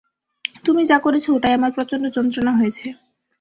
তুমি 0.65 0.81
যা 0.85 0.97
করেছ 1.05 1.25
ওটায় 1.29 1.57
আমার 1.57 1.71
প্রচণ্ড 1.77 2.03
যন্ত্রণা 2.15 2.53
হয়েছে। 2.59 2.85